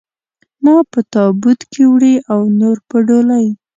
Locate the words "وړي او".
1.91-2.39